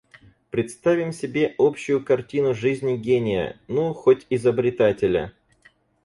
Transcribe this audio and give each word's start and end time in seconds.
Представим 0.49 1.11
себе 1.11 1.53
общую 1.59 2.03
картину 2.03 2.55
жизни 2.55 2.97
гения, 2.97 3.59
ну, 3.67 3.93
хоть 3.93 4.25
изобретателя. 4.31 5.31